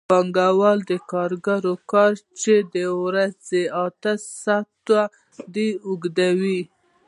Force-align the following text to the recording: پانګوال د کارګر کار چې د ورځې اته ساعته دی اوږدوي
پانګوال 0.09 0.79
د 0.91 0.93
کارګر 1.11 1.63
کار 1.91 2.13
چې 2.41 2.53
د 2.73 2.75
ورځې 3.03 3.63
اته 3.85 4.13
ساعته 4.43 5.01
دی 5.53 5.67
اوږدوي 5.87 6.61